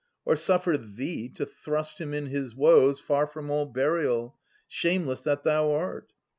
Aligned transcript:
Or 0.25 0.35
suffer 0.35 0.77
thee 0.79 1.29
to 1.35 1.45
thrust 1.45 2.01
him 2.01 2.11
in 2.11 2.25
his 2.25 2.55
woes 2.55 2.99
Far 2.99 3.27
from 3.27 3.51
all 3.51 3.67
burial, 3.67 4.35
shameless 4.67 5.21
that 5.25 5.43
thou 5.43 5.71
art? 5.73 6.11